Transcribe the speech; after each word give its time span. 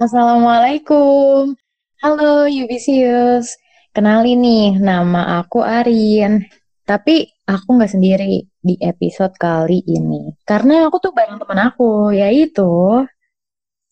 Assalamualaikum. 0.00 1.60
Halo 2.00 2.48
Yubisius. 2.48 3.60
Kenalin 3.92 4.40
nih, 4.40 4.80
nama 4.80 5.44
aku 5.44 5.60
Arin. 5.60 6.40
Tapi 6.88 7.28
aku 7.44 7.76
nggak 7.76 7.92
sendiri 7.92 8.48
di 8.64 8.80
episode 8.80 9.36
kali 9.36 9.84
ini. 9.84 10.32
Karena 10.48 10.88
aku 10.88 11.04
tuh 11.04 11.12
bareng 11.12 11.36
teman 11.36 11.68
aku, 11.68 12.16
yaitu... 12.16 12.64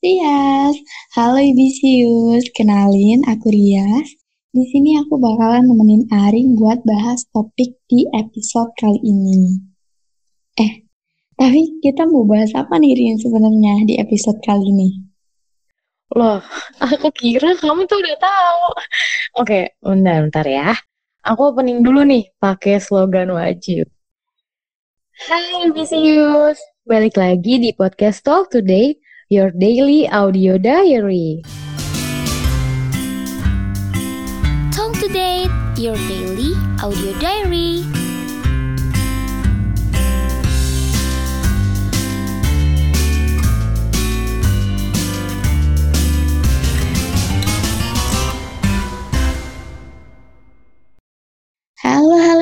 Rias. 0.00 0.80
Halo 1.12 1.44
Ibisius, 1.44 2.56
kenalin 2.56 3.28
aku 3.28 3.52
Rias. 3.52 4.08
Di 4.48 4.64
sini 4.64 4.96
aku 4.96 5.20
bakalan 5.20 5.68
nemenin 5.68 6.08
Arin 6.08 6.56
buat 6.56 6.88
bahas 6.88 7.28
topik 7.36 7.84
di 7.84 8.08
episode 8.16 8.72
kali 8.80 8.96
ini. 9.04 9.60
Eh, 10.56 10.88
tapi 11.36 11.84
kita 11.84 12.08
mau 12.08 12.24
bahas 12.24 12.56
apa 12.56 12.80
nih 12.80 12.96
Rin 12.96 13.20
sebenarnya 13.20 13.84
di 13.84 14.00
episode 14.00 14.40
kali 14.40 14.72
ini? 14.72 15.07
Loh, 16.16 16.40
aku 16.80 17.12
kira 17.12 17.52
kamu 17.60 17.84
tuh 17.84 18.00
udah 18.00 18.16
tahu. 18.16 18.64
Oke, 19.44 19.76
bentar, 19.84 20.24
bentar 20.24 20.46
ya. 20.48 20.72
Aku 21.20 21.52
opening 21.52 21.84
dulu 21.84 22.00
nih, 22.00 22.32
pakai 22.40 22.80
slogan 22.80 23.36
wajib. 23.36 23.84
Hai 25.28 25.68
Bisius, 25.68 26.56
balik 26.88 27.12
lagi 27.20 27.60
di 27.60 27.76
podcast 27.76 28.24
Talk 28.24 28.48
Today, 28.48 28.96
your 29.28 29.52
daily 29.52 30.08
audio 30.08 30.56
diary. 30.56 31.44
Talk 34.72 34.96
Today, 34.96 35.44
your 35.76 35.98
daily 36.08 36.56
audio 36.80 37.12
diary. 37.20 37.97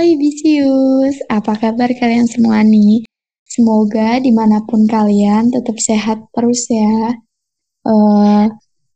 Halo 0.07 0.23
Ibisius. 0.23 1.19
Apa 1.27 1.59
kabar 1.59 1.91
kalian 1.91 2.31
semua 2.31 2.63
nih? 2.63 3.03
Semoga 3.43 4.23
di 4.23 4.31
mana 4.31 4.63
pun 4.63 4.87
kalian 4.87 5.51
tetap 5.51 5.83
sehat 5.83 6.31
terus 6.31 6.63
ya. 6.71 7.19
Uh, 7.83 8.47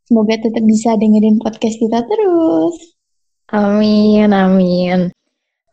semoga 0.07 0.39
tetap 0.39 0.63
bisa 0.63 0.95
dengerin 0.95 1.43
podcast 1.43 1.83
kita 1.83 2.07
terus. 2.07 2.95
Amin, 3.51 4.31
amin. 4.31 5.11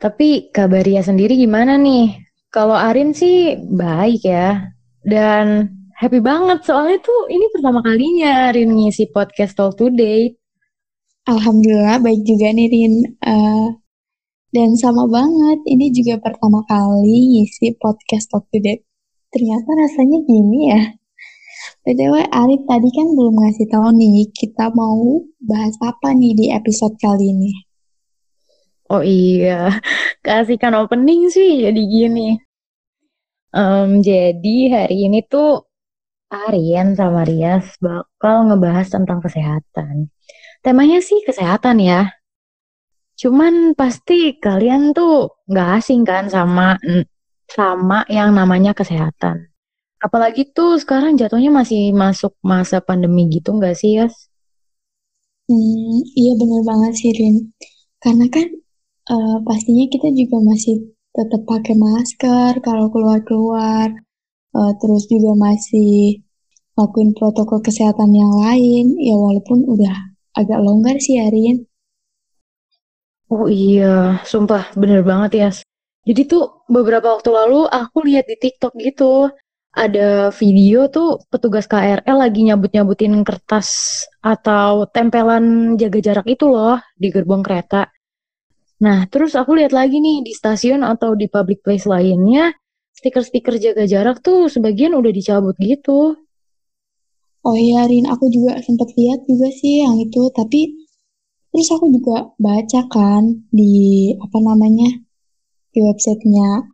Tapi 0.02 0.50
kabar 0.50 0.82
Ria 0.82 1.06
sendiri 1.06 1.38
gimana 1.38 1.78
nih? 1.78 2.18
Kalau 2.50 2.74
Arin 2.74 3.14
sih 3.14 3.62
baik 3.62 4.26
ya. 4.26 4.74
Dan 5.06 5.70
happy 6.02 6.18
banget 6.18 6.66
soalnya 6.66 6.98
tuh 6.98 7.30
ini 7.30 7.46
pertama 7.54 7.86
kalinya 7.86 8.50
Arin 8.50 8.74
ngisi 8.74 9.14
podcast 9.14 9.54
Talk 9.54 9.78
Today. 9.78 10.34
Alhamdulillah 11.30 12.02
baik 12.02 12.26
juga 12.26 12.50
nih 12.58 12.74
Rin. 12.74 12.94
Uh, 13.22 13.78
dan 14.58 14.74
sama 14.74 15.06
banget, 15.06 15.62
ini 15.70 15.94
juga 15.94 16.18
pertama 16.18 16.66
kali 16.66 17.46
ngisi 17.46 17.78
podcast 17.78 18.34
Talk 18.34 18.50
Today. 18.50 18.82
Ternyata 19.30 19.70
rasanya 19.70 20.18
gini 20.26 20.74
ya. 20.74 20.82
BTW 21.86 22.26
Arif 22.34 22.66
tadi 22.66 22.90
kan 22.90 23.08
belum 23.14 23.38
ngasih 23.38 23.70
tahu 23.70 23.94
nih 23.94 24.26
kita 24.34 24.74
mau 24.74 25.22
bahas 25.46 25.78
apa 25.86 26.10
nih 26.18 26.34
di 26.34 26.46
episode 26.50 26.98
kali 26.98 27.38
ini. 27.38 27.54
Oh 28.90 29.06
iya, 29.06 29.78
kasihkan 30.26 30.74
opening 30.74 31.30
sih 31.30 31.70
jadi 31.70 31.82
gini. 31.86 32.42
Um, 33.54 34.02
jadi 34.02 34.58
hari 34.74 35.06
ini 35.06 35.22
tuh 35.30 35.70
Aryan 36.34 36.98
sama 36.98 37.30
Rias 37.30 37.78
bakal 37.78 38.50
ngebahas 38.50 38.90
tentang 38.90 39.22
kesehatan. 39.22 40.10
Temanya 40.66 40.98
sih 41.06 41.22
kesehatan 41.22 41.78
ya, 41.78 42.10
Cuman 43.18 43.74
pasti 43.74 44.38
kalian 44.38 44.94
tuh 44.94 45.42
nggak 45.50 45.70
asing 45.82 46.06
kan 46.06 46.30
sama 46.30 46.78
sama 47.50 48.06
yang 48.08 48.32
namanya 48.38 48.78
kesehatan. 48.78 49.50
Apalagi 49.98 50.54
tuh 50.54 50.78
sekarang 50.78 51.18
jatuhnya 51.18 51.50
masih 51.50 51.90
masuk 51.90 52.38
masa 52.46 52.78
pandemi 52.78 53.26
gitu 53.34 53.58
nggak 53.58 53.74
sih, 53.74 53.98
Yas? 53.98 54.14
Hmm, 55.50 55.98
iya 56.14 56.38
bener 56.38 56.62
banget 56.62 56.94
sih, 57.02 57.12
Rin. 57.18 57.36
Karena 58.04 58.30
kan 58.30 58.46
uh, 59.10 59.38
pastinya 59.42 59.90
kita 59.90 60.14
juga 60.14 60.38
masih 60.44 60.94
tetap 61.16 61.42
pakai 61.50 61.74
masker 61.74 62.62
kalau 62.62 62.94
keluar-keluar. 62.94 63.90
Uh, 64.54 64.74
terus 64.78 65.10
juga 65.10 65.34
masih 65.38 66.22
lakuin 66.78 67.18
protokol 67.18 67.60
kesehatan 67.66 68.14
yang 68.14 68.30
lain. 68.30 68.94
Ya 69.02 69.18
walaupun 69.18 69.66
udah 69.66 70.14
agak 70.38 70.62
longgar 70.62 71.02
sih, 71.02 71.18
ya, 71.18 71.34
Rin. 71.34 71.67
Oh 73.28 73.52
iya, 73.52 74.24
sumpah 74.24 74.72
bener 74.80 75.04
banget 75.04 75.32
ya. 75.36 75.50
Jadi 76.08 76.22
tuh 76.32 76.64
beberapa 76.72 77.20
waktu 77.20 77.28
lalu 77.28 77.68
aku 77.68 78.08
lihat 78.08 78.24
di 78.32 78.40
TikTok 78.40 78.72
gitu, 78.80 79.28
ada 79.76 80.32
video 80.32 80.88
tuh 80.88 81.20
petugas 81.28 81.68
KRL 81.68 82.18
lagi 82.24 82.48
nyabut-nyabutin 82.48 83.20
kertas 83.28 84.02
atau 84.24 84.88
tempelan 84.88 85.76
jaga 85.76 86.00
jarak 86.00 86.28
itu 86.32 86.48
loh 86.48 86.80
di 86.96 87.12
gerbong 87.12 87.44
kereta. 87.44 87.92
Nah, 88.80 89.04
terus 89.12 89.36
aku 89.36 89.60
lihat 89.60 89.76
lagi 89.76 90.00
nih 90.00 90.24
di 90.24 90.32
stasiun 90.32 90.88
atau 90.88 91.12
di 91.12 91.28
public 91.28 91.68
place 91.68 91.84
lainnya, 91.84 92.56
stiker-stiker 92.96 93.60
jaga 93.60 93.84
jarak 93.84 94.24
tuh 94.24 94.48
sebagian 94.48 94.96
udah 94.96 95.12
dicabut 95.12 95.60
gitu. 95.60 96.16
Oh 97.44 97.58
iya, 97.60 97.84
Rin, 97.92 98.08
aku 98.08 98.32
juga 98.32 98.56
sempat 98.64 98.96
lihat 98.96 99.28
juga 99.28 99.52
sih 99.52 99.84
yang 99.84 100.00
itu, 100.00 100.32
tapi 100.32 100.87
Terus 101.52 101.68
aku 101.74 101.86
juga 101.90 102.32
baca 102.38 102.82
kan 102.92 103.24
di 103.50 104.12
apa 104.20 104.38
namanya 104.44 104.90
di 105.74 105.80
websitenya 105.82 106.70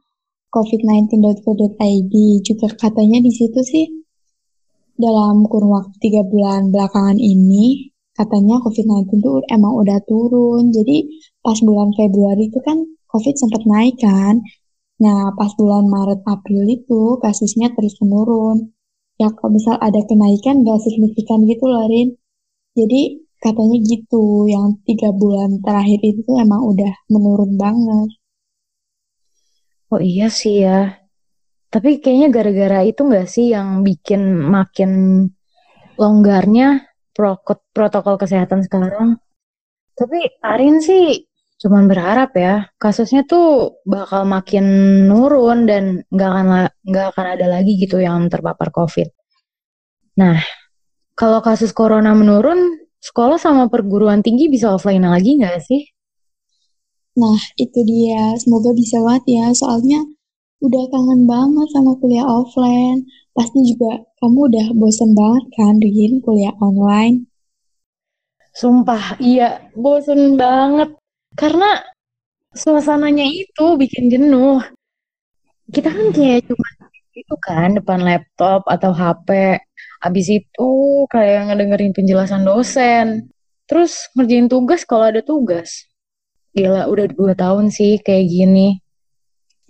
covid19.co.id 0.54 2.14
juga 2.46 2.68
katanya 2.78 3.20
di 3.24 3.32
situ 3.34 3.60
sih 3.66 3.86
dalam 4.94 5.46
kurun 5.50 5.74
waktu 5.74 5.96
tiga 5.98 6.22
bulan 6.22 6.70
belakangan 6.70 7.18
ini 7.18 7.94
katanya 8.14 8.62
COVID-19 8.62 9.10
tuh 9.26 9.42
emang 9.50 9.74
udah 9.82 10.00
turun. 10.06 10.70
Jadi 10.70 11.10
pas 11.42 11.58
bulan 11.66 11.90
Februari 11.98 12.50
itu 12.50 12.62
kan 12.62 12.78
COVID 13.10 13.36
sempat 13.38 13.66
naik 13.66 13.98
kan. 13.98 14.42
Nah 15.02 15.34
pas 15.34 15.50
bulan 15.58 15.90
Maret 15.90 16.22
April 16.30 16.70
itu 16.70 17.18
kasusnya 17.20 17.74
terus 17.74 17.98
menurun. 18.02 18.70
Ya 19.18 19.30
kalau 19.34 19.54
misal 19.54 19.78
ada 19.82 20.02
kenaikan 20.06 20.66
gak 20.66 20.82
signifikan 20.86 21.46
gitu 21.50 21.66
loh 21.66 21.86
Rin. 21.90 22.18
Jadi 22.78 23.23
katanya 23.44 23.78
gitu 23.84 24.48
yang 24.48 24.80
tiga 24.88 25.12
bulan 25.12 25.60
terakhir 25.60 26.00
itu 26.00 26.32
emang 26.40 26.64
udah 26.64 26.94
menurun 27.12 27.60
banget. 27.60 28.10
Oh 29.92 30.00
iya 30.00 30.32
sih 30.32 30.64
ya. 30.64 31.04
Tapi 31.68 32.00
kayaknya 32.00 32.30
gara-gara 32.32 32.80
itu 32.88 33.02
nggak 33.04 33.28
sih 33.28 33.52
yang 33.52 33.84
bikin 33.84 34.22
makin 34.40 34.92
longgarnya 36.00 36.88
protokol 37.76 38.16
kesehatan 38.16 38.64
sekarang? 38.64 39.20
Tapi 39.94 40.40
Arin 40.42 40.80
sih 40.80 41.28
cuman 41.64 41.88
berharap 41.88 42.36
ya 42.36 42.68
kasusnya 42.76 43.24
tuh 43.24 43.80
bakal 43.88 44.28
makin 44.28 44.66
nurun 45.08 45.64
dan 45.64 46.04
nggak 46.12 46.30
akan 46.34 46.48
nggak 46.84 47.06
akan 47.16 47.26
ada 47.40 47.48
lagi 47.48 47.80
gitu 47.80 48.04
yang 48.04 48.28
terpapar 48.28 48.74
COVID. 48.74 49.08
Nah, 50.20 50.38
kalau 51.14 51.40
kasus 51.46 51.74
corona 51.74 52.14
menurun, 52.14 52.83
sekolah 53.04 53.36
sama 53.36 53.68
perguruan 53.68 54.24
tinggi 54.24 54.48
bisa 54.48 54.72
offline 54.72 55.04
lagi 55.04 55.36
nggak 55.36 55.60
sih? 55.60 55.84
Nah, 57.20 57.40
itu 57.60 57.80
dia. 57.86 58.34
Semoga 58.42 58.72
bisa 58.74 58.98
banget 59.04 59.24
ya. 59.38 59.46
Soalnya 59.54 60.00
udah 60.64 60.84
kangen 60.90 61.28
banget 61.28 61.68
sama 61.76 61.92
kuliah 62.00 62.26
offline. 62.26 63.06
Pasti 63.36 63.60
juga 63.68 64.02
kamu 64.24 64.40
udah 64.50 64.68
bosen 64.80 65.12
banget 65.14 65.46
kan, 65.58 65.74
Rin, 65.84 66.24
kuliah 66.24 66.54
online? 66.64 67.28
Sumpah, 68.54 69.18
iya, 69.18 69.68
bosen 69.74 70.38
banget. 70.38 70.94
Karena 71.34 71.82
suasananya 72.54 73.26
itu 73.26 73.66
bikin 73.82 74.14
jenuh. 74.14 74.62
Kita 75.74 75.90
kan 75.90 76.08
kayak 76.14 76.46
cuma 76.46 76.68
itu 77.14 77.36
kan, 77.42 77.78
depan 77.78 78.02
laptop 78.02 78.66
atau 78.66 78.90
HP 78.94 79.58
Abis 80.04 80.28
itu 80.28 80.72
kayak 81.08 81.48
ngedengerin 81.48 81.96
penjelasan 81.96 82.44
dosen. 82.44 83.32
Terus 83.64 84.12
ngerjain 84.20 84.52
tugas 84.52 84.84
kalau 84.84 85.08
ada 85.08 85.24
tugas. 85.24 85.88
Gila, 86.52 86.92
udah 86.92 87.08
dua 87.08 87.32
tahun 87.34 87.72
sih 87.72 88.04
kayak 88.04 88.28
gini. 88.28 88.84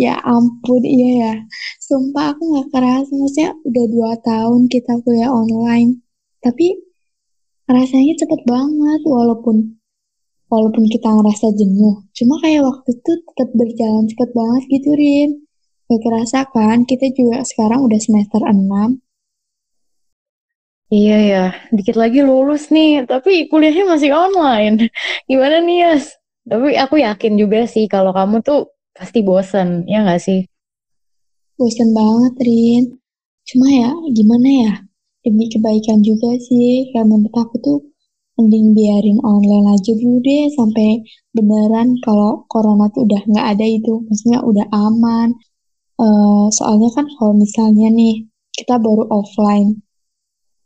Ya 0.01 0.17
ampun, 0.25 0.81
iya 0.81 1.09
ya. 1.21 1.33
Sumpah 1.77 2.33
aku 2.33 2.41
gak 2.57 2.67
keras, 2.73 3.05
maksudnya 3.13 3.53
udah 3.61 3.85
dua 3.93 4.11
tahun 4.25 4.65
kita 4.65 5.05
kuliah 5.05 5.29
online. 5.29 6.01
Tapi 6.41 6.81
rasanya 7.69 8.17
cepet 8.17 8.41
banget, 8.49 9.01
walaupun 9.05 9.77
walaupun 10.49 10.89
kita 10.89 11.13
ngerasa 11.13 11.53
jenuh. 11.53 12.09
Cuma 12.17 12.41
kayak 12.41 12.65
waktu 12.65 12.89
itu 12.97 13.11
tetap 13.21 13.49
berjalan 13.53 14.09
cepet 14.09 14.29
banget 14.33 14.63
gitu, 14.73 14.89
Rin. 14.97 15.29
Gak 15.85 16.01
kerasa 16.01 16.39
kan, 16.49 16.89
kita 16.89 17.13
juga 17.13 17.45
sekarang 17.45 17.85
udah 17.85 17.99
semester 18.01 18.41
6, 18.41 18.97
Iya 20.93 21.15
ya, 21.31 21.43
dikit 21.75 21.95
lagi 22.01 22.19
lulus 22.29 22.63
nih, 22.75 22.89
tapi 23.11 23.31
kuliahnya 23.49 23.83
masih 23.93 24.11
online. 24.23 24.75
Gimana 25.29 25.57
nih, 25.65 25.77
Yas? 25.83 26.05
Tapi 26.49 26.67
aku 26.83 26.95
yakin 27.07 27.33
juga 27.41 27.59
sih 27.73 27.85
kalau 27.93 28.11
kamu 28.17 28.35
tuh 28.47 28.59
pasti 28.97 29.19
bosen, 29.27 29.69
ya 29.91 29.97
nggak 30.05 30.21
sih? 30.27 30.39
Bosen 31.57 31.89
banget, 31.97 32.33
Rin. 32.47 32.83
Cuma 33.49 33.67
ya, 33.81 33.89
gimana 34.17 34.49
ya? 34.63 34.73
Demi 35.25 35.45
kebaikan 35.53 35.99
juga 36.09 36.29
sih, 36.47 36.91
kayak 36.91 37.07
menurut 37.09 37.33
aku 37.41 37.55
tuh 37.65 37.79
mending 38.37 38.67
biarin 38.77 39.19
online 39.33 39.67
aja 39.73 39.91
dulu 40.01 40.17
deh 40.27 40.45
sampai 40.57 40.89
beneran 41.35 41.89
kalau 42.05 42.45
corona 42.51 42.85
tuh 42.93 43.01
udah 43.07 43.21
nggak 43.31 43.47
ada 43.57 43.65
itu, 43.65 43.93
maksudnya 44.05 44.39
udah 44.49 44.65
aman. 44.69 45.29
Eh, 46.05 46.45
soalnya 46.57 46.89
kan 46.97 47.05
kalau 47.17 47.33
misalnya 47.43 47.87
nih 47.99 48.13
kita 48.57 48.75
baru 48.85 49.03
offline, 49.09 49.69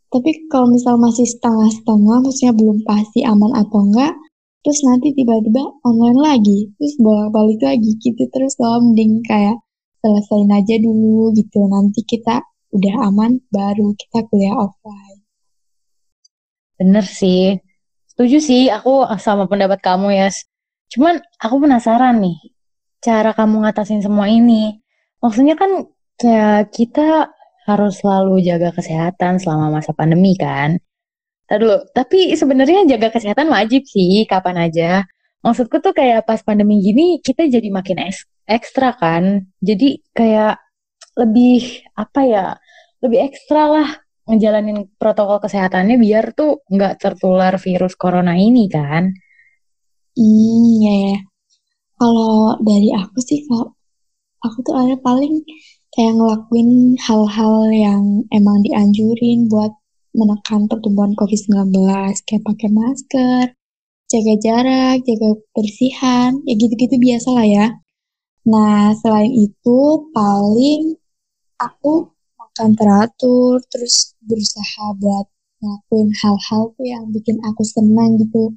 tapi 0.07 0.47
kalau 0.47 0.71
misal 0.71 0.95
masih 0.95 1.27
setengah-setengah, 1.27 2.17
maksudnya 2.23 2.53
belum 2.55 2.79
pasti 2.87 3.27
aman 3.27 3.51
atau 3.59 3.79
enggak, 3.83 4.13
terus 4.63 4.79
nanti 4.87 5.11
tiba-tiba 5.11 5.63
online 5.83 6.19
lagi, 6.19 6.59
terus 6.79 6.95
bolak-balik 6.99 7.59
lagi 7.59 7.91
gitu 7.99 8.23
terus 8.31 8.55
loh, 8.59 8.79
mending 8.79 9.19
kayak 9.27 9.59
selesain 9.99 10.47
aja 10.53 10.75
dulu 10.79 11.35
gitu. 11.35 11.59
Nanti 11.67 12.07
kita 12.07 12.39
udah 12.71 12.95
aman, 13.11 13.43
baru 13.51 13.91
kita 13.99 14.27
kuliah 14.31 14.55
offline. 14.55 15.19
Bener 16.79 17.03
sih. 17.03 17.57
Setuju 18.07 18.37
sih, 18.41 18.63
aku 18.71 19.05
sama 19.19 19.45
pendapat 19.45 19.83
kamu, 19.83 20.15
Yas. 20.15 20.47
Cuman 20.87 21.19
aku 21.37 21.67
penasaran 21.67 22.23
nih, 22.23 22.37
cara 23.03 23.35
kamu 23.35 23.65
ngatasin 23.65 24.01
semua 24.01 24.31
ini. 24.31 24.79
Maksudnya 25.19 25.59
kan 25.59 25.85
kayak 26.17 26.73
kita 26.73 27.29
harus 27.67 27.99
selalu 27.99 28.39
jaga 28.47 28.71
kesehatan 28.71 29.43
selama 29.43 29.79
masa 29.79 29.91
pandemi 29.91 30.33
kan. 30.39 30.79
Tapi 31.47 32.35
sebenarnya 32.35 32.87
jaga 32.97 33.11
kesehatan 33.11 33.47
wajib 33.51 33.83
sih, 33.87 34.23
kapan 34.27 34.67
aja. 34.71 35.03
Maksudku 35.43 35.79
tuh 35.79 35.93
kayak 35.95 36.27
pas 36.27 36.39
pandemi 36.43 36.79
gini 36.83 37.19
kita 37.23 37.47
jadi 37.47 37.67
makin 37.71 38.07
eks- 38.07 38.27
ekstra 38.47 38.95
kan. 38.95 39.47
Jadi 39.59 39.99
kayak 40.15 40.59
lebih 41.19 41.87
apa 41.95 42.21
ya, 42.23 42.45
lebih 43.03 43.19
ekstra 43.31 43.63
lah 43.67 43.89
ngejalanin 44.27 44.91
protokol 44.99 45.39
kesehatannya 45.39 45.95
biar 46.03 46.35
tuh 46.35 46.59
nggak 46.67 46.99
tertular 46.99 47.55
virus 47.55 47.95
corona 47.95 48.35
ini 48.35 48.67
kan. 48.67 49.07
Hmm, 50.17 50.71
ya 50.83 50.95
ya. 51.11 51.17
Kalau 51.97 52.59
dari 52.61 52.89
aku 52.91 53.17
sih, 53.23 53.39
kalau 53.47 53.71
aku 54.43 54.57
tuh 54.67 54.75
ada 54.75 54.95
paling 54.99 55.41
kayak 55.93 56.13
ngelakuin 56.17 56.95
hal-hal 56.99 57.57
yang 57.71 58.03
emang 58.33 58.57
dianjurin 58.65 59.47
buat 59.51 59.71
menekan 60.17 60.65
pertumbuhan 60.65 61.13
COVID-19, 61.13 61.73
kayak 62.25 62.43
pakai 62.43 62.69
masker, 62.73 63.45
jaga 64.07 64.33
jarak, 64.39 64.95
jaga 65.03 65.29
kebersihan, 65.53 66.31
ya 66.47 66.53
gitu-gitu 66.55 66.95
biasa 66.97 67.29
lah 67.35 67.47
ya. 67.47 67.67
Nah, 68.47 68.95
selain 69.03 69.31
itu, 69.35 69.79
paling 70.15 70.95
aku 71.59 72.15
makan 72.39 72.69
teratur, 72.79 73.59
terus 73.67 74.15
berusaha 74.23 74.95
buat 74.97 75.27
ngelakuin 75.59 76.09
hal-hal 76.23 76.63
yang 76.81 77.03
bikin 77.11 77.37
aku 77.43 77.61
senang 77.67 78.15
gitu. 78.21 78.55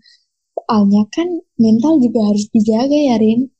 Soalnya 0.55 1.03
kan 1.11 1.29
mental 1.59 1.99
juga 1.99 2.31
harus 2.31 2.47
dijaga 2.55 2.94
ya, 2.94 3.17
Rin. 3.19 3.50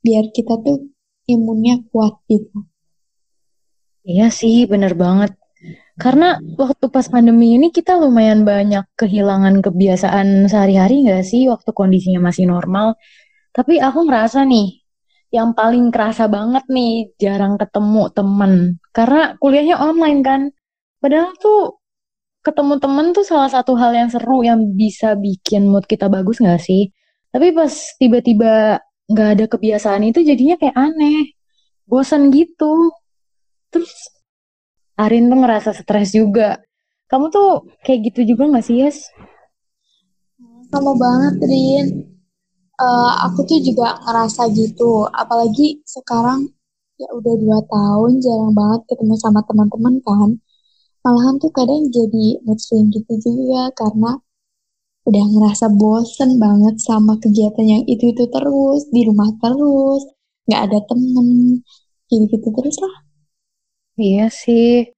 Biar 0.00 0.32
kita 0.32 0.56
tuh 0.64 0.88
imunnya 1.28 1.84
kuat 1.92 2.16
gitu. 2.32 2.64
Iya 4.04 4.26
sih, 4.40 4.56
bener 4.72 4.92
banget. 5.04 5.30
Karena 6.02 6.26
waktu 6.60 6.86
pas 6.94 7.06
pandemi 7.14 7.56
ini 7.56 7.68
kita 7.78 7.92
lumayan 8.02 8.42
banyak 8.44 8.84
kehilangan 9.00 9.56
kebiasaan 9.66 10.28
sehari-hari 10.52 10.94
nggak 11.06 11.24
sih 11.30 11.42
waktu 11.52 11.70
kondisinya 11.80 12.20
masih 12.28 12.44
normal. 12.54 12.86
Tapi 13.56 13.74
aku 13.80 14.00
ngerasa 14.08 14.40
nih, 14.52 14.66
yang 15.36 15.50
paling 15.58 15.90
kerasa 15.94 16.24
banget 16.36 16.64
nih 16.76 16.92
jarang 17.22 17.54
ketemu 17.62 18.02
temen. 18.16 18.52
Karena 18.96 19.20
kuliahnya 19.42 19.76
online 19.88 20.20
kan. 20.28 20.42
Padahal 21.02 21.32
tuh 21.40 21.80
ketemu 22.46 22.74
temen 22.82 23.06
tuh 23.16 23.24
salah 23.26 23.50
satu 23.52 23.72
hal 23.80 23.92
yang 23.96 24.08
seru 24.12 24.44
yang 24.44 24.60
bisa 24.76 25.16
bikin 25.18 25.68
mood 25.72 25.84
kita 25.88 26.06
bagus 26.12 26.38
nggak 26.44 26.60
sih? 26.62 26.92
Tapi 27.32 27.52
pas 27.56 27.72
tiba-tiba 28.00 28.78
nggak 29.10 29.28
ada 29.38 29.44
kebiasaan 29.52 30.02
itu 30.10 30.20
jadinya 30.24 30.56
kayak 30.60 30.76
aneh, 30.76 31.34
bosan 31.88 32.32
gitu. 32.34 32.92
Terus 33.74 33.92
Arin 34.94 35.26
tuh 35.26 35.38
ngerasa 35.42 35.74
stres 35.74 36.14
juga. 36.14 36.62
Kamu 37.10 37.26
tuh 37.34 37.66
kayak 37.82 38.14
gitu 38.14 38.34
juga 38.34 38.46
nggak 38.46 38.62
sih, 38.62 38.78
Yes? 38.78 39.10
Sama 40.70 40.94
banget, 40.94 41.34
Rin. 41.42 41.86
Eh, 42.74 43.12
aku 43.26 43.42
tuh 43.46 43.58
juga 43.58 43.98
ngerasa 44.06 44.50
gitu. 44.54 45.10
Apalagi 45.10 45.82
sekarang 45.82 46.46
ya 46.94 47.10
udah 47.10 47.34
dua 47.42 47.58
tahun 47.66 48.22
jarang 48.22 48.54
banget 48.54 48.80
ketemu 48.86 49.14
sama 49.18 49.42
teman-teman 49.46 49.94
kan. 50.06 50.30
Malahan 51.02 51.36
tuh 51.42 51.50
kadang 51.50 51.90
jadi 51.90 52.38
mood 52.46 52.58
swing 52.62 52.88
gitu 52.94 53.12
juga 53.18 53.74
karena 53.74 54.18
udah 55.04 55.24
ngerasa 55.36 55.68
bosen 55.74 56.40
banget 56.40 56.80
sama 56.80 57.20
kegiatan 57.20 57.66
yang 57.66 57.82
itu-itu 57.84 58.24
terus, 58.30 58.88
di 58.88 59.04
rumah 59.04 59.28
terus, 59.36 60.02
nggak 60.48 60.62
ada 60.70 60.78
temen, 60.88 61.60
gitu-gitu 62.08 62.48
terus 62.56 62.76
lah. 62.80 62.94
Iya 63.94 64.26
sih. 64.26 64.90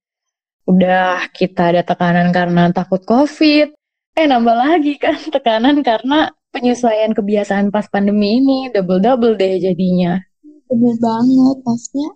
Udah 0.65 1.29
kita 1.29 1.69
ada 1.69 1.81
tekanan 1.85 2.33
karena 2.33 2.73
takut 2.73 3.05
COVID. 3.05 3.77
Eh, 4.17 4.25
nambah 4.25 4.57
lagi 4.57 4.97
kan 4.97 5.15
tekanan 5.35 5.85
karena 5.85 6.33
penyesuaian 6.49 7.13
kebiasaan 7.13 7.69
pas 7.69 7.85
pandemi 7.85 8.41
ini. 8.41 8.73
Double-double 8.73 9.37
deh 9.37 9.61
jadinya. 9.61 10.17
Bener 10.67 10.97
banget, 10.99 11.57
maksudnya 11.63 12.09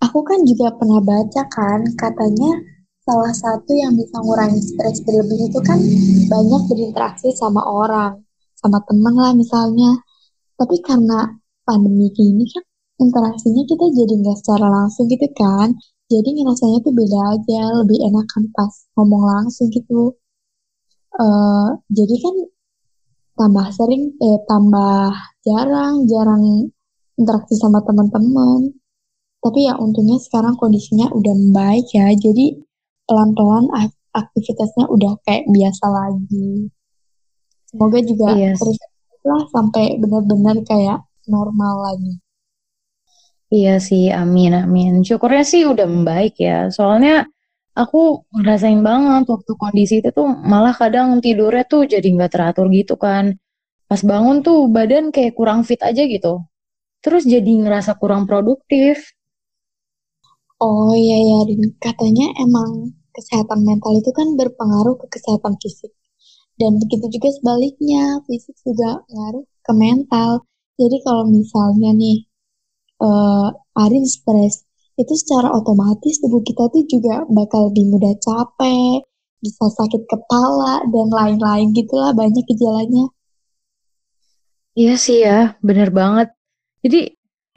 aku 0.00 0.24
kan 0.24 0.40
juga 0.48 0.72
pernah 0.80 1.00
baca 1.04 1.42
kan, 1.52 1.84
katanya 1.92 2.56
salah 3.04 3.34
satu 3.36 3.68
yang 3.76 3.92
bisa 3.92 4.16
ngurangi 4.16 4.64
stres 4.64 5.04
berlebih 5.04 5.52
itu 5.52 5.60
kan 5.60 5.76
banyak 6.32 6.62
berinteraksi 6.72 7.36
sama 7.36 7.60
orang, 7.60 8.24
sama 8.56 8.80
temen 8.88 9.12
lah 9.12 9.36
misalnya. 9.36 9.92
Tapi 10.56 10.80
karena 10.80 11.36
pandemi 11.68 12.08
gini 12.14 12.48
kan 12.48 12.64
interaksinya 13.02 13.62
kita 13.70 13.86
jadi 13.98 14.12
nggak 14.20 14.38
secara 14.40 14.66
langsung 14.76 15.06
gitu 15.12 15.28
kan. 15.40 15.68
Jadi 16.12 16.28
ngerasanya 16.36 16.78
tuh 16.86 16.92
beda 17.00 17.20
aja, 17.34 17.60
lebih 17.80 17.98
enak 18.08 18.26
kan 18.32 18.44
pas 18.56 18.72
ngomong 18.96 19.22
langsung 19.32 19.68
gitu. 19.72 20.14
Eh, 21.24 21.68
jadi 21.96 22.14
kan 22.24 22.34
tambah 23.38 23.66
sering, 23.78 24.02
eh 24.28 24.38
tambah 24.50 25.10
jarang, 25.46 25.94
jarang 26.10 26.42
interaksi 27.20 27.54
sama 27.62 27.78
teman-teman. 27.86 28.60
Tapi 29.44 29.60
ya 29.68 29.74
untungnya 29.84 30.18
sekarang 30.26 30.54
kondisinya 30.62 31.06
udah 31.18 31.34
membaik 31.40 31.86
ya. 31.98 32.08
Jadi 32.24 32.46
pelan-pelan 33.08 33.66
ak- 33.82 34.00
aktivitasnya 34.22 34.84
udah 34.94 35.12
kayak 35.26 35.44
biasa 35.56 35.86
lagi. 35.98 36.50
Semoga 37.70 37.98
juga 38.10 38.26
Iya, 38.34 38.48
terus 38.58 38.78
lah 39.24 39.42
sampai 39.54 39.84
benar-benar 40.02 40.56
kayak 40.70 40.98
normal 41.32 41.74
lagi. 41.86 42.12
Iya 43.58 43.74
sih. 43.88 44.04
Amin, 44.22 44.52
amin. 44.62 44.92
Syukurnya 45.08 45.44
sih 45.52 45.62
udah 45.72 45.86
membaik 45.94 46.34
ya. 46.46 46.58
Soalnya 46.76 47.14
aku 47.82 47.98
ngerasain 48.38 48.80
banget 48.88 49.24
waktu 49.32 49.52
kondisi 49.62 49.94
itu 50.00 50.10
tuh 50.18 50.26
malah 50.52 50.74
kadang 50.82 51.08
tidurnya 51.24 51.64
tuh 51.72 51.82
jadi 51.92 52.06
nggak 52.14 52.32
teratur 52.34 52.66
gitu 52.78 52.94
kan. 53.04 53.24
Pas 53.90 54.00
bangun 54.10 54.36
tuh 54.46 54.58
badan 54.76 55.04
kayak 55.14 55.32
kurang 55.38 55.60
fit 55.68 55.80
aja 55.90 56.02
gitu. 56.14 56.32
Terus 57.04 57.22
jadi 57.34 57.52
ngerasa 57.62 57.92
kurang 58.00 58.22
produktif. 58.30 58.96
Oh 60.66 60.92
iya 61.04 61.18
ya, 61.30 61.38
Rin. 61.48 61.62
katanya 61.86 62.26
emang 62.44 62.70
kesehatan 63.16 63.60
mental 63.68 63.92
itu 64.00 64.10
kan 64.18 64.28
berpengaruh 64.40 64.94
ke 65.00 65.06
kesehatan 65.14 65.54
fisik. 65.62 65.92
Dan 66.60 66.72
begitu 66.82 67.06
juga 67.14 67.28
sebaliknya, 67.36 68.02
fisik 68.26 68.56
juga 68.66 68.90
ngaruh 69.12 69.44
ke 69.66 69.72
mental. 69.84 70.30
Jadi 70.80 70.96
kalau 71.06 71.24
misalnya 71.36 71.90
nih, 72.02 72.16
eh, 73.04 73.48
Arin 73.82 74.06
stres, 74.08 74.64
itu 74.96 75.12
secara 75.18 75.50
otomatis 75.52 76.22
tubuh 76.22 76.40
kita 76.40 76.70
tuh 76.70 76.84
juga 76.86 77.26
bakal 77.28 77.70
lebih 77.70 77.84
mudah 77.92 78.14
capek, 78.22 79.04
bisa 79.42 79.64
sakit 79.68 80.02
kepala, 80.08 80.86
dan 80.88 81.06
lain-lain 81.12 81.68
gitulah 81.76 82.16
banyak 82.16 82.44
gejalanya. 82.48 83.04
Iya 84.74 84.94
sih 84.98 85.18
ya, 85.22 85.54
bener 85.62 85.94
banget. 85.94 86.34
Jadi 86.82 87.14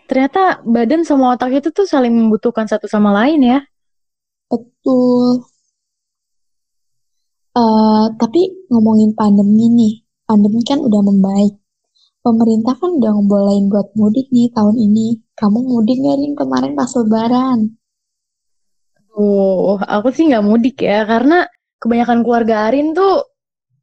ternyata 0.07 0.63
badan 0.63 1.01
sama 1.03 1.33
otak 1.35 1.51
itu 1.57 1.69
tuh 1.73 1.85
saling 1.89 2.13
membutuhkan 2.13 2.65
satu 2.69 2.85
sama 2.85 3.09
lain 3.11 3.41
ya. 3.41 3.59
Betul. 4.51 5.43
Eh, 7.57 8.05
tapi 8.21 8.41
ngomongin 8.69 9.11
pandemi 9.17 9.65
nih, 9.73 9.93
pandemi 10.29 10.61
kan 10.61 10.77
udah 10.77 11.01
membaik. 11.01 11.57
Pemerintah 12.25 12.75
kan 12.75 12.91
udah 12.97 13.11
ngebolehin 13.13 13.71
buat 13.71 13.87
mudik 13.95 14.27
nih 14.33 14.51
tahun 14.51 14.75
ini. 14.75 15.21
Kamu 15.37 15.59
mudik 15.63 15.97
nggak 16.01 16.17
Rin 16.17 16.33
kemarin 16.33 16.73
pas 16.73 16.91
Lebaran? 16.97 17.59
Oh, 19.17 19.81
aku 19.81 20.13
sih 20.13 20.29
nggak 20.29 20.45
mudik 20.45 20.77
ya, 20.81 21.01
karena 21.09 21.49
kebanyakan 21.81 22.21
keluarga 22.21 22.69
Arin 22.69 22.93
tuh 22.93 23.25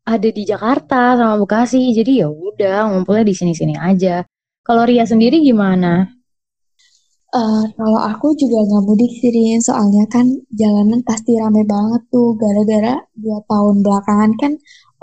ada 0.06 0.28
di 0.30 0.42
Jakarta 0.46 1.18
sama 1.18 1.40
Bekasi. 1.42 1.90
Jadi 1.90 2.22
ya 2.22 2.28
udah 2.30 2.92
ngumpulnya 2.94 3.24
di 3.26 3.34
sini-sini 3.34 3.74
aja. 3.74 4.22
Kalau 4.62 4.86
Ria 4.86 5.02
sendiri 5.02 5.42
gimana? 5.42 6.06
Uh, 7.34 7.66
kalau 7.74 7.98
aku 7.98 8.30
juga 8.38 8.62
nggak 8.62 8.84
mudik 8.86 9.10
sih, 9.10 9.34
Rin. 9.34 9.58
Soalnya 9.58 10.06
kan 10.06 10.30
jalanan 10.54 11.02
pasti 11.02 11.34
rame 11.34 11.66
banget 11.66 12.06
tuh. 12.14 12.38
Gara-gara 12.38 12.94
dua 13.18 13.42
tahun 13.50 13.82
belakangan 13.82 14.32
kan 14.38 14.52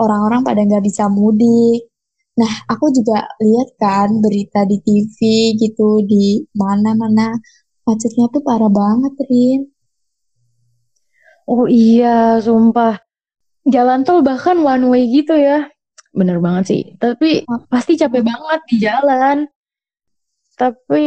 orang-orang 0.00 0.40
pada 0.48 0.60
nggak 0.64 0.84
bisa 0.88 1.12
mudik. 1.12 1.91
Nah, 2.32 2.52
aku 2.64 2.88
juga 2.96 3.28
lihat 3.44 3.68
kan 3.76 4.08
berita 4.24 4.64
di 4.64 4.80
TV 4.80 5.18
gitu, 5.60 6.00
di 6.08 6.40
mana-mana. 6.56 7.36
Macetnya 7.84 8.30
tuh 8.32 8.40
parah 8.40 8.72
banget, 8.72 9.12
Rin. 9.28 9.60
Oh 11.44 11.68
iya, 11.68 12.40
sumpah. 12.40 12.96
Jalan 13.68 14.06
tol 14.06 14.24
bahkan 14.24 14.58
one 14.64 14.88
way 14.88 15.04
gitu 15.12 15.36
ya. 15.36 15.68
Bener 16.16 16.38
banget 16.40 16.64
sih. 16.72 16.82
Tapi 16.96 17.44
oh. 17.44 17.60
pasti 17.68 18.00
capek 18.00 18.22
banget 18.24 18.60
di 18.70 18.76
jalan. 18.80 19.38
Tapi 20.56 21.06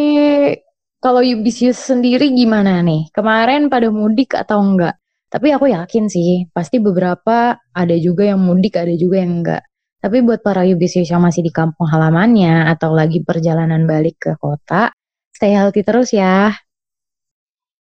kalau 1.01 1.22
Yubisius 1.25 1.79
sendiri 1.79 2.34
gimana 2.34 2.82
nih? 2.86 3.10
Kemarin 3.10 3.70
pada 3.70 3.89
mudik 3.89 4.38
atau 4.38 4.62
enggak? 4.62 4.98
Tapi 5.29 5.51
aku 5.51 5.67
yakin 5.74 6.05
sih, 6.08 6.48
pasti 6.53 6.77
beberapa 6.77 7.58
ada 7.74 7.96
juga 7.98 8.29
yang 8.29 8.39
mudik, 8.39 8.77
ada 8.77 8.94
juga 8.94 9.20
yang 9.20 9.41
enggak. 9.41 9.63
Tapi 10.06 10.22
buat 10.22 10.46
para 10.46 10.62
Yubisius 10.70 11.10
yang 11.10 11.26
masih 11.26 11.42
di 11.42 11.50
kampung 11.50 11.90
halamannya 11.90 12.70
atau 12.70 12.94
lagi 12.94 13.26
perjalanan 13.26 13.90
balik 13.90 14.22
ke 14.22 14.32
kota, 14.38 14.94
stay 15.34 15.58
healthy 15.58 15.82
terus 15.82 16.14
ya. 16.14 16.54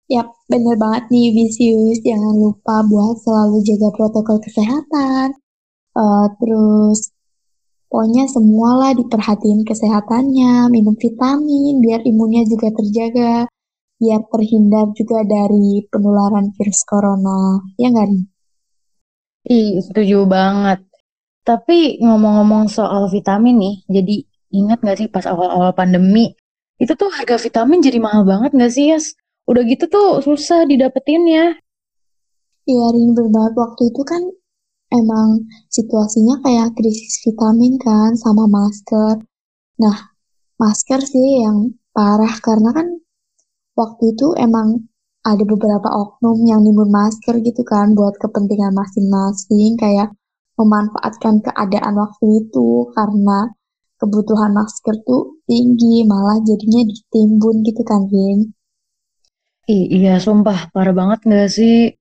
Yap, 0.09 0.33
bener 0.49 0.73
banget 0.81 1.05
nih 1.13 1.29
Yubisius. 1.29 2.01
Jangan 2.01 2.33
lupa 2.33 2.81
buat 2.81 3.21
selalu 3.21 3.61
jaga 3.61 3.93
protokol 3.93 4.41
kesehatan. 4.41 5.37
Uh, 5.93 6.33
terus 6.41 7.13
Pokoknya 7.89 8.29
semualah 8.29 8.93
diperhatiin 8.93 9.65
kesehatannya, 9.65 10.69
minum 10.69 10.93
vitamin 10.93 11.81
biar 11.81 12.05
imunnya 12.05 12.45
juga 12.45 12.69
terjaga, 12.69 13.49
biar 13.97 14.21
terhindar 14.29 14.93
juga 14.93 15.25
dari 15.25 15.89
penularan 15.89 16.53
virus 16.53 16.85
corona. 16.85 17.65
Ya 17.81 17.89
nggak 17.89 18.07
nih? 18.13 18.25
Ih, 19.49 19.81
setuju 19.81 20.29
banget. 20.29 20.88
Tapi 21.49 21.97
ngomong-ngomong 22.05 22.69
soal 22.69 23.09
vitamin 23.09 23.57
nih, 23.57 23.75
jadi 23.89 24.15
ingat 24.53 24.85
nggak 24.85 24.97
sih 25.01 25.09
pas 25.09 25.25
awal-awal 25.25 25.73
pandemi, 25.73 26.37
itu 26.77 26.93
tuh 26.93 27.09
harga 27.09 27.41
vitamin 27.41 27.81
jadi 27.81 27.97
mahal 27.97 28.21
banget 28.21 28.53
nggak 28.53 28.69
sih, 28.69 28.93
Yas? 28.93 29.17
Udah 29.49 29.65
gitu 29.65 29.89
tuh 29.89 30.21
susah 30.21 30.69
didapetin 30.69 31.25
ya. 31.25 31.57
Iya, 32.69 32.85
Rin, 32.93 33.17
berbanget 33.17 33.57
waktu 33.57 33.81
itu 33.89 34.01
kan 34.05 34.21
emang 34.93 35.49
situasinya 35.73 36.37
kayak 36.45 36.77
krisis 36.77 37.17
vitamin 37.25 37.81
kan 37.81 38.13
sama 38.13 38.45
masker. 38.45 39.25
Nah, 39.81 39.97
masker 40.61 41.01
sih 41.01 41.41
yang 41.49 41.73
parah 41.97 42.37
karena 42.45 42.69
kan 42.77 42.93
waktu 43.73 44.13
itu 44.13 44.37
emang 44.37 44.85
ada 45.25 45.41
beberapa 45.41 45.89
oknum 45.97 46.45
yang 46.45 46.61
nimbun 46.61 46.93
masker 46.93 47.41
gitu 47.41 47.65
kan 47.65 47.97
buat 47.97 48.21
kepentingan 48.21 48.77
masing-masing 48.77 49.73
kayak 49.81 50.13
memanfaatkan 50.59 51.39
keadaan 51.39 51.95
waktu 51.95 52.25
itu 52.43 52.91
karena 52.91 53.55
kebutuhan 53.99 54.51
masker 54.51 54.95
tuh 55.07 55.39
tinggi 55.47 56.03
malah 56.03 56.39
jadinya 56.43 56.83
ditimbun 56.87 57.63
gitu 57.63 57.83
kan 57.83 58.07
Vin. 58.11 58.51
iya 59.69 60.17
sumpah 60.19 60.71
parah 60.73 60.95
banget 60.95 61.19
gak 61.27 61.49
sih? 61.51 61.93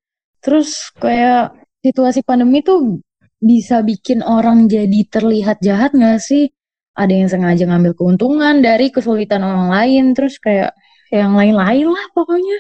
Terus 0.43 0.95
kayak 0.97 1.55
situasi 1.83 2.27
pandemi 2.27 2.63
tuh 2.65 3.03
bisa 3.39 3.83
bikin 3.87 4.23
orang 4.27 4.67
jadi 4.67 5.01
terlihat 5.11 5.63
jahat 5.63 5.95
gak 5.95 6.19
sih? 6.23 6.51
Ada 6.99 7.13
yang 7.15 7.29
sengaja 7.31 7.65
ngambil 7.71 7.95
keuntungan 7.95 8.59
dari 8.59 8.91
kesulitan 8.91 9.47
orang 9.47 9.71
lain, 9.71 10.05
terus 10.19 10.43
kayak 10.43 10.75
yang 11.15 11.39
lain-lain 11.39 11.87
lah 11.87 12.05
pokoknya. 12.11 12.59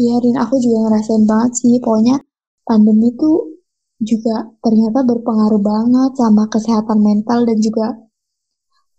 Iya, 0.00 0.16
Rin, 0.16 0.36
aku 0.40 0.56
juga 0.56 0.88
ngerasain 0.88 1.24
banget 1.28 1.52
sih. 1.60 1.76
Pokoknya 1.76 2.16
pandemi 2.64 3.12
tuh 3.20 3.59
juga 4.00 4.48
ternyata 4.64 5.04
berpengaruh 5.04 5.60
banget 5.60 6.12
sama 6.16 6.48
kesehatan 6.48 6.98
mental 7.04 7.44
dan 7.44 7.58
juga 7.60 7.86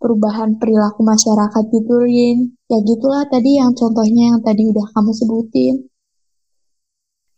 perubahan 0.02 0.58
perilaku 0.58 1.06
masyarakat 1.06 1.62
gitu, 1.70 1.94
Rin. 2.02 2.58
Ya 2.66 2.78
gitulah 2.82 3.22
tadi 3.30 3.62
yang 3.62 3.74
contohnya 3.74 4.34
yang 4.34 4.40
tadi 4.42 4.66
udah 4.66 4.86
kamu 4.90 5.10
sebutin. 5.14 5.74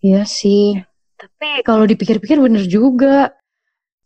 Iya 0.04 0.28
sih, 0.28 0.76
tapi 1.16 1.64
kalau 1.64 1.84
dipikir-pikir 1.84 2.40
bener 2.40 2.64
juga. 2.68 3.32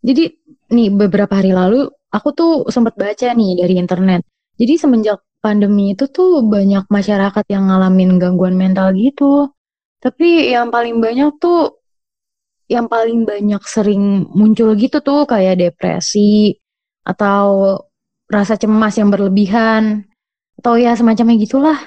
Jadi 0.03 0.31
nih 0.71 0.95
beberapa 0.95 1.35
hari 1.35 1.51
lalu 1.51 1.91
aku 2.15 2.29
tuh 2.35 2.53
sempat 2.71 2.95
baca 2.95 3.35
nih 3.35 3.59
dari 3.59 3.75
internet. 3.79 4.23
Jadi 4.59 4.75
semenjak 4.79 5.19
pandemi 5.39 5.95
itu 5.95 6.07
tuh 6.11 6.43
banyak 6.47 6.87
masyarakat 6.91 7.45
yang 7.51 7.71
ngalamin 7.71 8.19
gangguan 8.19 8.55
mental 8.55 8.95
gitu. 8.95 9.51
Tapi 9.99 10.55
yang 10.55 10.71
paling 10.71 11.03
banyak 11.03 11.35
tuh 11.43 11.83
yang 12.69 12.87
paling 12.87 13.25
banyak 13.25 13.63
sering 13.65 14.29
muncul 14.33 14.77
gitu 14.77 15.01
tuh 15.01 15.25
kayak 15.25 15.57
depresi 15.57 16.53
atau 17.03 17.81
rasa 18.29 18.61
cemas 18.61 18.95
yang 19.01 19.09
berlebihan 19.09 20.05
atau 20.61 20.77
ya 20.77 20.93
semacamnya 20.93 21.37
gitulah. 21.41 21.79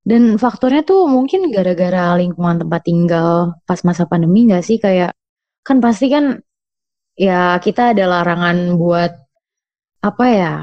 Dan 0.00 0.40
faktornya 0.40 0.80
tuh 0.86 1.04
mungkin 1.10 1.52
gara-gara 1.52 2.16
lingkungan 2.16 2.64
tempat 2.64 2.82
tinggal 2.88 3.60
pas 3.68 3.84
masa 3.84 4.08
pandemi 4.08 4.48
gak 4.48 4.64
sih 4.64 4.80
kayak 4.80 5.12
kan 5.60 5.76
pasti 5.84 6.08
kan 6.08 6.40
ya 7.20 7.60
kita 7.60 7.92
ada 7.92 8.08
larangan 8.08 8.80
buat 8.80 9.12
apa 10.00 10.24
ya 10.32 10.54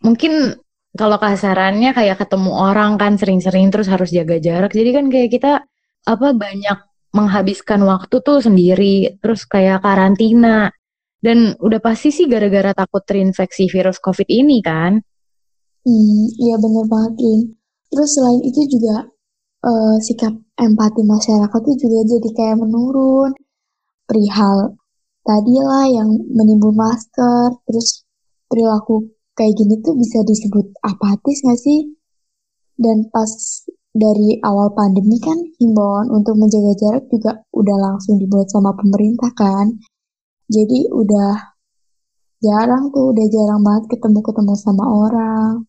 mungkin 0.00 0.56
kalau 0.96 1.20
kasarannya 1.20 1.92
kayak 1.92 2.16
ketemu 2.16 2.50
orang 2.56 2.96
kan 2.96 3.20
sering-sering 3.20 3.68
terus 3.68 3.92
harus 3.92 4.08
jaga 4.08 4.40
jarak 4.40 4.72
jadi 4.72 4.90
kan 4.96 5.12
kayak 5.12 5.30
kita 5.36 5.52
apa 6.08 6.28
banyak 6.32 6.78
menghabiskan 7.18 7.82
waktu 7.82 8.22
tuh 8.22 8.38
sendiri 8.38 9.18
terus 9.18 9.42
kayak 9.42 9.82
karantina 9.82 10.70
dan 11.18 11.58
udah 11.58 11.82
pasti 11.82 12.14
sih 12.14 12.30
gara-gara 12.30 12.70
takut 12.70 13.02
terinfeksi 13.02 13.66
virus 13.66 13.98
covid 13.98 14.30
ini 14.30 14.62
kan 14.62 15.02
hmm 15.82 16.24
iya 16.38 16.54
bener 16.62 16.86
banget 16.86 17.14
Rin 17.18 17.58
Terus 17.88 18.10
selain 18.14 18.40
itu 18.44 18.60
juga 18.68 19.08
uh, 19.64 19.96
sikap 20.04 20.32
empati 20.60 21.02
masyarakat 21.04 21.60
itu 21.72 21.88
juga 21.88 22.00
jadi 22.04 22.28
kayak 22.36 22.56
menurun. 22.60 23.32
Perihal 24.08 24.76
tadi 25.24 25.56
lah 25.60 25.84
yang 25.88 26.08
menimbun 26.32 26.72
masker, 26.72 27.60
terus 27.68 28.08
perilaku 28.48 29.12
kayak 29.36 29.52
gini 29.56 29.80
tuh 29.84 29.92
bisa 29.96 30.24
disebut 30.24 30.72
apatis 30.80 31.44
gak 31.44 31.60
sih? 31.60 31.92
Dan 32.80 33.08
pas 33.12 33.28
dari 33.92 34.38
awal 34.44 34.72
pandemi 34.76 35.16
kan 35.18 35.38
himbauan 35.58 36.12
untuk 36.12 36.36
menjaga 36.36 36.72
jarak 36.76 37.04
juga 37.08 37.42
udah 37.50 37.76
langsung 37.76 38.20
dibuat 38.20 38.48
sama 38.52 38.76
pemerintah 38.76 39.32
kan. 39.32 39.76
Jadi 40.48 40.88
udah 40.92 41.56
jarang 42.40 42.88
tuh, 42.94 43.12
udah 43.12 43.26
jarang 43.28 43.60
banget 43.60 43.84
ketemu-ketemu 43.96 44.54
sama 44.56 44.84
orang. 44.86 45.68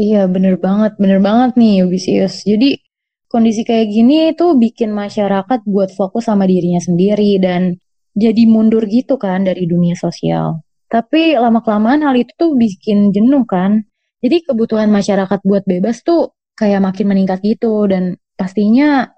Iya, 0.00 0.24
bener 0.32 0.56
banget, 0.56 0.96
bener 0.96 1.20
banget 1.20 1.60
nih 1.60 1.84
Yubisius. 1.84 2.40
Jadi 2.48 2.80
kondisi 3.28 3.62
kayak 3.68 3.86
gini 3.92 4.32
itu 4.32 4.56
bikin 4.56 4.90
masyarakat 4.96 5.60
buat 5.68 5.92
fokus 5.92 6.26
sama 6.26 6.48
dirinya 6.48 6.80
sendiri 6.80 7.36
dan 7.36 7.76
jadi 8.16 8.42
mundur 8.48 8.88
gitu 8.88 9.20
kan 9.20 9.44
dari 9.44 9.68
dunia 9.68 9.94
sosial. 9.94 10.64
Tapi 10.90 11.38
lama-kelamaan 11.38 12.02
hal 12.02 12.16
itu 12.18 12.32
tuh 12.34 12.56
bikin 12.58 13.14
jenuh 13.14 13.46
kan. 13.46 13.86
Jadi 14.20 14.36
kebutuhan 14.44 14.92
masyarakat 14.92 15.40
buat 15.44 15.64
bebas 15.64 16.04
tuh 16.04 16.36
kayak 16.56 16.84
makin 16.84 17.08
meningkat 17.08 17.40
gitu 17.40 17.88
dan 17.88 18.20
pastinya 18.36 19.08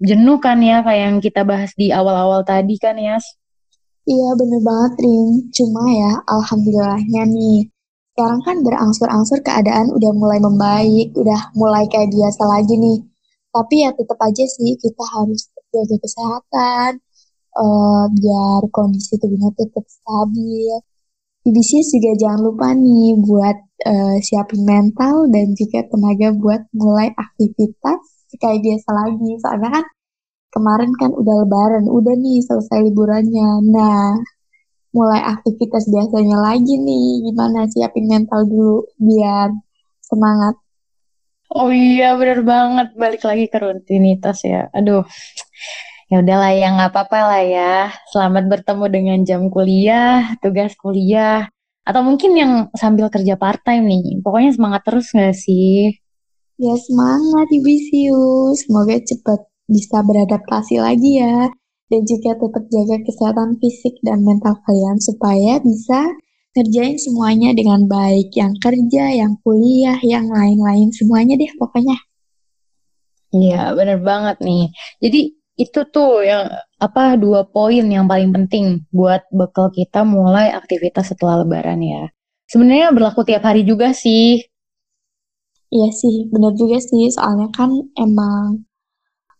jenuh 0.00 0.36
kan 0.40 0.60
ya 0.60 0.84
kayak 0.84 1.04
yang 1.12 1.18
kita 1.20 1.44
bahas 1.44 1.72
di 1.76 1.92
awal-awal 1.92 2.44
tadi 2.44 2.76
kan 2.76 2.96
ya. 2.96 3.16
Iya 4.08 4.28
bener 4.36 4.60
banget 4.64 4.92
Rin. 5.00 5.28
Cuma 5.52 5.82
ya 5.88 6.12
alhamdulillahnya 6.28 7.22
nih 7.28 7.60
sekarang 8.20 8.40
kan 8.44 8.56
berangsur-angsur 8.60 9.40
keadaan 9.40 9.96
udah 9.96 10.12
mulai 10.12 10.36
membaik, 10.44 11.08
udah 11.16 11.56
mulai 11.56 11.88
kayak 11.88 12.12
biasa 12.12 12.42
lagi 12.44 12.76
nih. 12.76 13.00
Tapi 13.48 13.74
ya 13.80 13.90
tetap 13.96 14.20
aja 14.20 14.44
sih 14.44 14.76
kita 14.76 15.04
harus 15.16 15.48
jaga 15.72 15.96
kesehatan, 16.04 16.90
uh, 17.56 18.04
biar 18.12 18.62
kondisi 18.76 19.16
tubuhnya 19.16 19.50
tetap 19.56 19.88
stabil. 19.88 20.74
Di 21.40 21.62
juga 21.64 22.12
jangan 22.20 22.40
lupa 22.44 22.68
nih 22.76 23.16
buat 23.16 23.56
uh, 23.88 24.16
siapin 24.20 24.60
mental 24.68 25.24
dan 25.32 25.56
juga 25.56 25.88
tenaga 25.88 26.36
buat 26.36 26.68
mulai 26.76 27.08
aktivitas 27.16 28.00
kayak 28.36 28.60
biasa 28.60 28.88
lagi. 28.92 29.30
Soalnya 29.40 29.70
kan 29.80 29.84
kemarin 30.52 30.92
kan 31.00 31.10
udah 31.16 31.34
lebaran, 31.46 31.84
udah 31.88 32.14
nih 32.20 32.44
selesai 32.44 32.84
liburannya. 32.92 33.50
Nah, 33.72 34.20
mulai 34.92 35.20
aktivitas 35.24 35.88
biasanya 35.88 36.36
lagi 36.44 36.76
nih. 36.76 37.24
Gimana 37.32 37.64
siapin 37.72 38.04
mental 38.04 38.44
dulu 38.44 38.84
biar 39.00 39.48
semangat. 40.04 40.60
Oh 41.50 41.72
iya 41.72 42.14
bener 42.14 42.46
banget 42.46 42.94
balik 42.94 43.24
lagi 43.26 43.50
ke 43.50 43.58
rutinitas 43.58 44.44
ya. 44.46 44.70
Aduh 44.70 45.02
Ya 46.10 46.26
udahlah 46.26 46.50
ya 46.50 46.74
nggak 46.74 46.90
apa-apa 46.90 47.18
lah 47.22 47.42
ya. 47.46 47.74
Selamat 48.10 48.50
bertemu 48.50 48.84
dengan 48.90 49.18
jam 49.22 49.46
kuliah, 49.46 50.34
tugas 50.42 50.74
kuliah, 50.74 51.46
atau 51.86 52.02
mungkin 52.02 52.34
yang 52.34 52.52
sambil 52.74 53.06
kerja 53.14 53.38
part 53.38 53.62
time 53.62 53.86
nih. 53.86 54.18
Pokoknya 54.18 54.50
semangat 54.50 54.82
terus 54.82 55.14
nggak 55.14 55.38
sih? 55.38 55.94
Ya 56.58 56.74
semangat 56.74 57.46
Ibisius. 57.54 58.66
Semoga 58.66 58.98
cepat 58.98 59.38
bisa 59.70 60.02
beradaptasi 60.02 60.82
lagi 60.82 61.22
ya. 61.22 61.46
Dan 61.86 62.02
juga 62.02 62.34
tetap 62.34 62.64
jaga 62.66 62.96
kesehatan 63.06 63.62
fisik 63.62 63.94
dan 64.02 64.26
mental 64.26 64.58
kalian 64.66 64.98
supaya 64.98 65.62
bisa 65.62 66.10
ngerjain 66.58 66.98
semuanya 66.98 67.54
dengan 67.54 67.86
baik. 67.86 68.34
Yang 68.34 68.58
kerja, 68.58 69.14
yang 69.14 69.38
kuliah, 69.46 70.02
yang 70.02 70.26
lain-lain. 70.26 70.90
Semuanya 70.90 71.38
deh 71.38 71.54
pokoknya. 71.54 71.94
Iya, 73.30 73.78
bener 73.78 74.02
banget 74.02 74.42
nih. 74.42 74.74
Jadi 74.98 75.39
itu 75.60 75.80
tuh 75.92 76.24
yang 76.24 76.48
apa 76.80 77.20
dua 77.20 77.44
poin 77.44 77.84
yang 77.84 78.08
paling 78.08 78.32
penting 78.32 78.88
buat 78.88 79.28
bekal 79.28 79.68
kita 79.68 80.08
mulai 80.08 80.48
aktivitas 80.56 81.12
setelah 81.12 81.44
lebaran 81.44 81.84
ya. 81.84 82.08
Sebenarnya 82.48 82.88
berlaku 82.96 83.20
tiap 83.28 83.44
hari 83.44 83.68
juga 83.68 83.92
sih. 83.92 84.40
Iya 85.70 85.88
sih, 85.92 86.26
bener 86.32 86.56
juga 86.56 86.80
sih. 86.80 87.12
Soalnya 87.12 87.52
kan 87.52 87.70
emang 87.94 88.64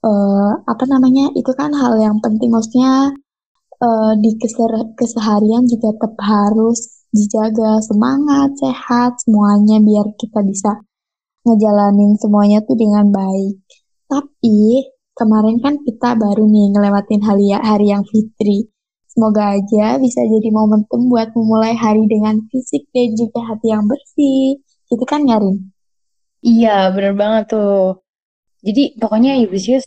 uh, 0.05 0.53
apa 0.69 0.85
namanya 0.87 1.33
itu 1.33 1.51
kan 1.57 1.73
hal 1.73 1.97
yang 1.97 2.21
penting. 2.21 2.53
Maksudnya 2.53 3.17
uh, 3.81 4.13
di 4.21 4.37
keseharian 4.95 5.65
juga 5.67 5.97
tetap 5.97 6.15
harus 6.21 7.01
dijaga 7.11 7.83
semangat, 7.83 8.55
sehat, 8.61 9.19
semuanya 9.25 9.83
biar 9.83 10.07
kita 10.21 10.45
bisa 10.47 10.79
ngejalanin 11.49 12.15
semuanya 12.21 12.61
tuh 12.63 12.77
dengan 12.77 13.09
baik. 13.11 13.57
Tapi 14.07 14.87
kemarin 15.21 15.61
kan 15.61 15.77
kita 15.85 16.17
baru 16.17 16.49
nih 16.49 16.73
ngelewatin 16.73 17.21
hari, 17.21 17.53
hari 17.53 17.93
yang 17.93 18.09
fitri. 18.09 18.73
Semoga 19.05 19.61
aja 19.61 20.01
bisa 20.01 20.25
jadi 20.25 20.49
momentum 20.49 21.13
buat 21.13 21.37
memulai 21.37 21.77
hari 21.77 22.09
dengan 22.09 22.41
fisik 22.49 22.89
dan 22.97 23.13
juga 23.13 23.45
hati 23.53 23.69
yang 23.69 23.85
bersih. 23.85 24.57
Gitu 24.89 25.05
kan 25.05 25.29
Nyarin? 25.29 25.69
Iya, 26.41 26.89
bener 26.97 27.13
banget 27.13 27.53
tuh. 27.53 28.01
Jadi 28.65 28.97
pokoknya 28.97 29.37
Yubisius 29.45 29.85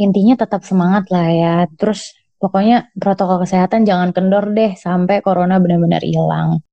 intinya 0.00 0.40
tetap 0.40 0.64
semangat 0.64 1.12
lah 1.12 1.28
ya. 1.28 1.56
Terus 1.76 2.16
pokoknya 2.40 2.88
protokol 2.96 3.44
kesehatan 3.44 3.84
jangan 3.84 4.16
kendor 4.16 4.48
deh 4.56 4.72
sampai 4.78 5.20
corona 5.20 5.60
benar-benar 5.60 6.00
hilang. 6.00 6.64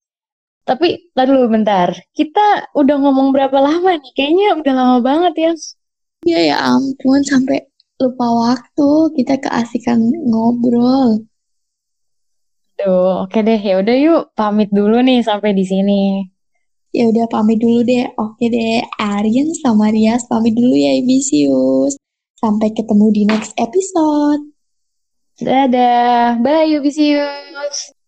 Tapi 0.63 1.11
tadi 1.17 1.29
dulu 1.33 1.49
bentar, 1.49 1.89
kita 2.13 2.69
udah 2.77 2.95
ngomong 3.01 3.33
berapa 3.33 3.57
lama 3.57 3.97
nih? 3.97 4.13
Kayaknya 4.13 4.47
udah 4.61 4.73
lama 4.77 4.97
banget 5.01 5.33
ya. 5.35 5.51
Iya 6.29 6.39
ya 6.53 6.55
ampun, 6.61 7.25
sampai 7.25 7.65
lupa 7.99 8.27
waktu 8.31 8.89
kita 9.19 9.43
keasikan 9.43 9.99
ngobrol. 10.23 11.27
Tuh, 12.79 13.27
oke 13.27 13.39
deh. 13.43 13.59
Ya 13.59 13.83
udah 13.83 13.95
yuk 13.99 14.23
pamit 14.39 14.71
dulu 14.71 15.03
nih 15.03 15.19
sampai 15.19 15.51
di 15.51 15.67
sini. 15.67 16.23
Ya 16.95 17.11
udah 17.11 17.27
pamit 17.27 17.59
dulu 17.59 17.83
deh. 17.83 18.07
Oke 18.15 18.47
deh, 18.47 18.79
Arin 18.95 19.51
sama 19.59 19.91
Rias 19.91 20.23
pamit 20.31 20.55
dulu 20.55 20.73
ya 20.79 20.95
Ibisius. 20.95 21.99
Sampai 22.39 22.71
ketemu 22.71 23.05
di 23.11 23.23
next 23.27 23.51
episode. 23.59 24.47
Dadah. 25.43 26.39
Bye 26.39 26.79
Ibisius. 26.79 27.98